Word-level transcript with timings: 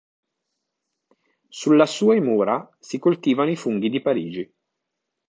Sulla 1.47 1.85
sue 1.85 2.19
mura, 2.21 2.67
si 2.79 2.97
coltivano 2.97 3.51
i 3.51 3.55
funghi 3.55 3.87
di 3.91 4.01
Parigi. 4.01 4.51